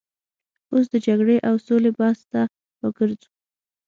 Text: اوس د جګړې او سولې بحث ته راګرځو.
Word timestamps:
اوس 0.71 0.85
د 0.93 0.95
جګړې 1.07 1.37
او 1.47 1.55
سولې 1.65 1.91
بحث 1.99 2.19
ته 2.31 2.41
راګرځو. 2.81 3.29